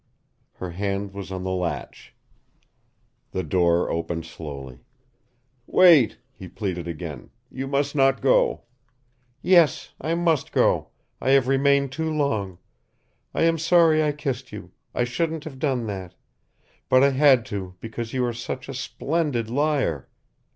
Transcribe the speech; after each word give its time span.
Her 0.53 0.71
hand 0.71 1.13
was 1.13 1.31
on 1.31 1.43
the 1.43 1.51
latch. 1.51 2.15
The 3.33 3.43
door 3.43 3.91
opened 3.91 4.25
slowly. 4.25 4.79
"Wait," 5.67 6.17
he 6.33 6.47
pleaded 6.47 6.87
again. 6.87 7.29
"You 7.51 7.67
must 7.67 7.95
not 7.95 8.19
go." 8.19 8.63
"Yes, 9.43 9.93
I 10.01 10.15
must 10.15 10.51
go. 10.51 10.87
I 11.21 11.29
have 11.37 11.47
remained 11.47 11.91
too 11.91 12.09
long. 12.11 12.57
I 13.35 13.43
am 13.43 13.59
sorry 13.59 14.01
I 14.03 14.11
kissed 14.11 14.51
you. 14.51 14.71
I 14.95 15.03
shouldn't 15.03 15.43
have 15.43 15.59
done 15.59 15.85
that. 15.85 16.15
But 16.89 17.03
I 17.03 17.09
had 17.11 17.45
to 17.53 17.75
because 17.79 18.11
you 18.11 18.25
are 18.25 18.33
such 18.33 18.67
a 18.67 18.73
splendid 18.73 19.51
liar!" 19.51 20.09